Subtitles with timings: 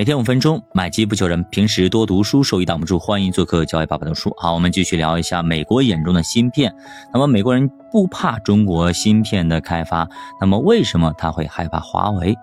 [0.00, 1.44] 每天五分钟，买机不求人。
[1.50, 2.98] 平时多读书，收益挡不住。
[2.98, 4.34] 欢迎做客教育爸爸读书。
[4.38, 6.74] 好，我们继续聊一下美国眼中的芯片。
[7.12, 10.08] 那么美国人不怕中国芯片的开发，
[10.40, 12.34] 那么为什么他会害怕华为？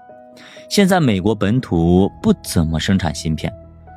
[0.70, 3.51] 现在美国本土不怎么生产芯片，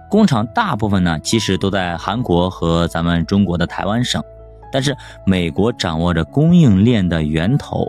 [0.08, 4.24] 工厂大部分呢其实都在韩国和咱们中国的台湾省。
[4.72, 4.96] 但是
[5.26, 7.86] 美国掌握着供应链的源头，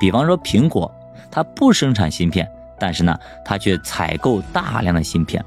[0.00, 0.92] 比方说苹果，
[1.30, 2.50] 它不生产芯片。
[2.78, 5.44] 但是呢，它却采购大量的芯片，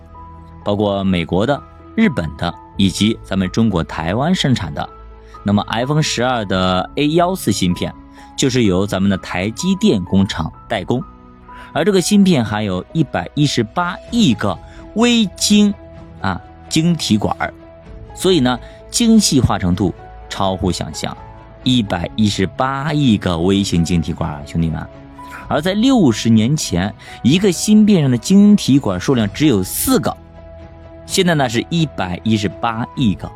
[0.63, 1.61] 包括美国的、
[1.95, 4.87] 日本的以及咱们中国台湾生产的。
[5.43, 7.93] 那么 iPhone 十二的 A 幺四芯片
[8.35, 11.01] 就是由咱们的台积电工厂代工，
[11.73, 14.57] 而这个芯片含有一百一十八亿个
[14.95, 15.73] 微晶
[16.19, 17.35] 啊晶体管，
[18.13, 18.59] 所以呢
[18.89, 19.93] 精细化程度
[20.27, 21.15] 超乎想象，
[21.63, 24.85] 一百一十八亿个微型晶体管，兄弟们。
[25.47, 30.15] 而在六十年前，一个芯片上的晶体管数量只有四个，
[31.05, 33.31] 现在呢是一百一十八亿个。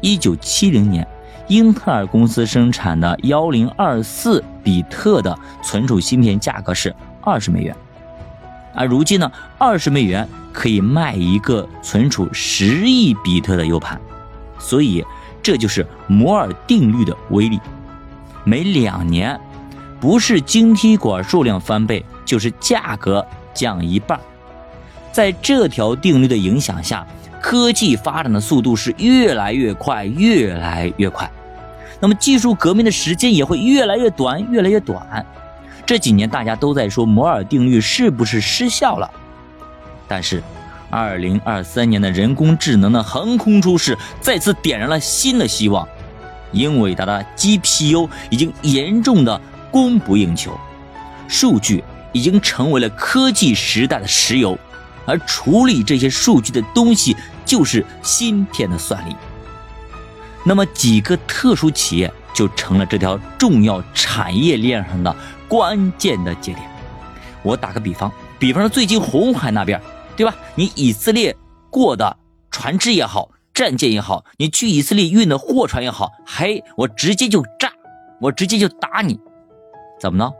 [0.00, 1.06] 一九七零年，
[1.48, 7.74] 英特尔公司生产的幺零二四比特的存储芯片价格是二十美元，
[8.74, 13.98] 而如今呢，二十美元可以卖一个存储十亿比特的 U 盘，
[14.58, 15.02] 所以
[15.42, 17.58] 这就是摩尔定律的威力，
[18.44, 19.40] 每两年。
[20.04, 24.20] 不是晶体管数量翻倍，就是价格降一半。
[25.10, 27.06] 在这条定律的影响下，
[27.40, 31.30] 科技发展的速度是越来越快，越来越快。
[32.00, 35.24] 那么技术革命的时间也会越来越短，越来越短。
[35.86, 39.10] 这几年大家都在说摩尔定律是不是失效了？
[40.06, 40.42] 但是，
[40.90, 45.88] 二零二三年的人工智能的横空出世再次点燃了新的希望。
[46.52, 49.40] 英伟达的 GPU 已经严重的。
[49.74, 50.56] 供不应求，
[51.26, 54.56] 数据已经成为了科技时代的石油，
[55.04, 59.16] 而处理这些数据的东西就是芯片的算力。
[60.44, 65.16] 那么几个特殊企业就成了这条重要产业链上的
[65.48, 66.64] 关键的节点。
[67.42, 69.82] 我打个比方，比方说最近红海那边，
[70.14, 70.36] 对吧？
[70.54, 71.36] 你以色列
[71.68, 72.16] 过的
[72.52, 77.72] 船只也好，战舰也好，你去以色列运的货船也好，嘿，我直接就炸，
[78.20, 79.18] 我直接就打你。
[79.98, 80.30] 怎么呢？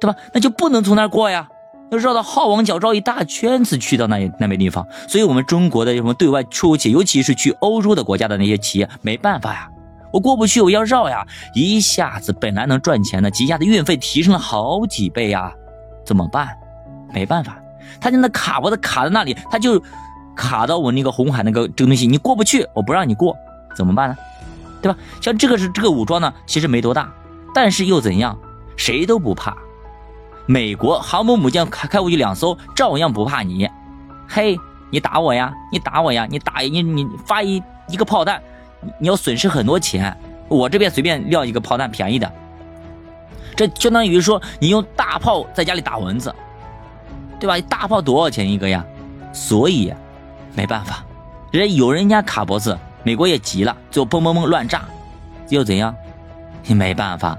[0.00, 0.16] 对吧？
[0.32, 1.48] 那就不能从那儿过呀，
[1.90, 4.86] 要绕到好望角绕一大圈子去到那那边地方。
[5.06, 9.68] 所以，我们中国的什么对外出去，尤其是去欧洲的国家的那些企业，没办法呀，
[10.10, 15.52] 我过不去，我要绕呀，一下子本来能赚钱的，一下子运费提升了好几倍呀，
[16.04, 16.48] 怎么办？
[17.12, 17.58] 没办法，
[18.00, 19.82] 他就那卡脖子卡在那里，他就
[20.34, 23.36] 卡到我那个红海那个这个东西，你过不去，我不让你过，
[23.76, 24.16] 怎么办呢？
[24.80, 24.98] 对吧？
[25.20, 27.12] 像这个是这个武装呢，其实没多大。
[27.54, 28.38] 但是又怎样？
[28.76, 29.56] 谁都不怕。
[30.46, 33.68] 美国航母母舰开开过去两艘，照样不怕你。
[34.26, 34.58] 嘿，
[34.90, 35.52] 你打我呀？
[35.70, 36.26] 你打我呀？
[36.28, 38.42] 你打你你发一一个炮弹，
[38.98, 40.16] 你要损失很多钱。
[40.48, 42.30] 我这边随便撂一个炮弹，便宜的。
[43.54, 46.34] 这相当于说你用大炮在家里打蚊子，
[47.38, 47.60] 对吧？
[47.68, 48.84] 大炮多少钱一个呀？
[49.32, 49.92] 所以
[50.56, 51.04] 没办法，
[51.52, 54.82] 人有人家卡脖子，美国也急了，就嘣嘣嘣乱炸，
[55.50, 55.94] 又怎样？
[56.64, 57.36] 你没办法，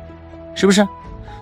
[0.55, 0.87] 是不是？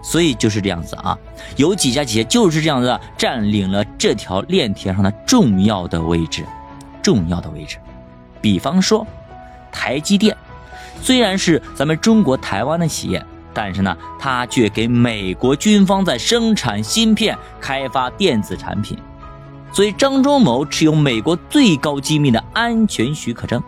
[0.01, 1.17] 所以就是这样子啊，
[1.57, 6.45] 有几家企业就是这样子占领了这条链条上的重要的位置，
[7.01, 7.77] 重要的位置。
[8.39, 9.05] 比方说，
[9.73, 10.35] 台积电
[11.01, 13.21] 虽然是咱们中国台湾的企业，
[13.53, 18.97] 但是呢，它却给美国军方在生产芯片、开发电子产品。
[19.73, 23.61] 所以张忠谋持有美国最高机密的安全许可证，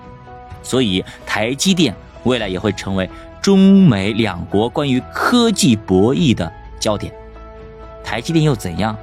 [0.63, 3.09] 所以台积电未来也会成为。
[3.41, 7.11] 中美两国关于科技博弈的焦点，
[8.03, 8.95] 台积电又怎样？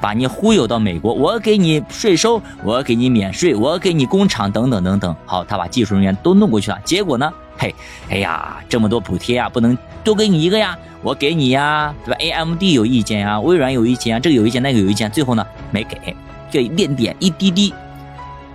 [0.00, 5.14] 把你忽悠到美国，我给你税收，我给你免税，我给你工厂等等等等。
[5.24, 7.32] 好，他把技术人员都弄过去了，结果呢？
[7.56, 7.72] 嘿，
[8.10, 16.16] 哎呀，这么多补贴呀，不能多给你一个呀，我给你呀，对吧？AMD 有意见呀，微软有意见啊，这个有意见，那个有意见，最后呢，没给，
[16.50, 17.72] 给点点一滴滴，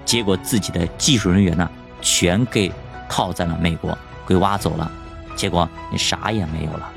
[0.04, 1.69] 结果自己的技术人员呢，
[2.01, 2.69] 全给
[3.07, 3.98] 套在了美国，
[4.28, 4.92] 给挖走了。
[5.38, 6.92] 结果你啥也没有了，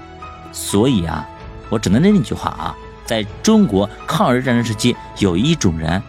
[0.50, 1.28] 所以啊，
[1.68, 6.02] 我只能那句话啊，在中国抗日战争时期，有一种人，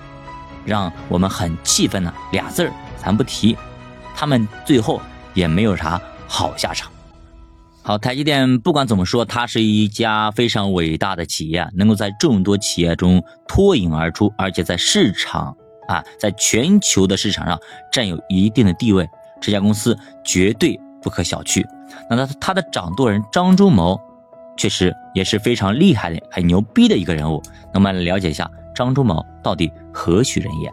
[0.66, 3.56] 让我们很气愤的俩字儿，咱不提，
[4.16, 5.02] 他们最后
[5.34, 6.90] 也没有啥好下场。
[7.84, 15.56] 好，台积电不管怎么说，它是一家非常伟大的企业，能够在众多企业中脱颖而出，而且在市场
[15.88, 17.60] 啊，在全球的市场上
[17.92, 19.10] 占有一定的地位，
[19.42, 21.66] 这家公司绝对不可小觑。
[22.10, 24.00] 那他他的掌舵人张忠谋，
[24.58, 27.42] 确实也是非常厉害的、很牛逼的一个人物。
[27.74, 30.70] 那么来了解一下张忠谋到底何许人也？